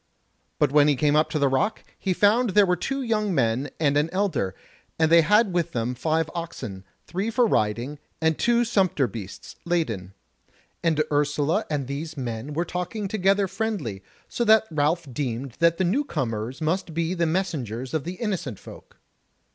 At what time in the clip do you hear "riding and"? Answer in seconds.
7.45-8.35